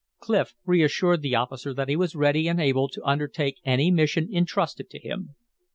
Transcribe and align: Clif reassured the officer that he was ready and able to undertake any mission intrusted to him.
Clif 0.19 0.55
reassured 0.65 1.21
the 1.21 1.35
officer 1.35 1.75
that 1.75 1.87
he 1.87 1.95
was 1.95 2.15
ready 2.15 2.47
and 2.47 2.59
able 2.59 2.89
to 2.89 3.05
undertake 3.05 3.59
any 3.63 3.91
mission 3.91 4.27
intrusted 4.31 4.89
to 4.89 4.97
him. 4.97 5.35